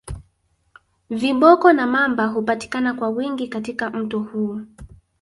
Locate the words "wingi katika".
3.09-3.89